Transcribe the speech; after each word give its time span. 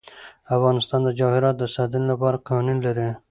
افغانستان 0.55 0.99
د 1.03 1.09
جواهرات 1.19 1.55
د 1.59 1.63
ساتنې 1.75 2.05
لپاره 2.11 2.43
قوانین 2.47 2.77
لري. 2.87 3.07